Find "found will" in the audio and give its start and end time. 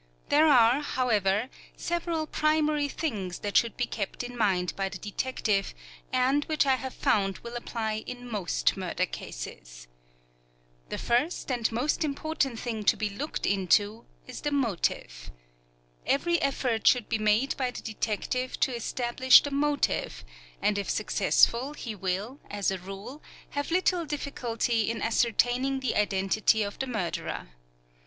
6.95-7.55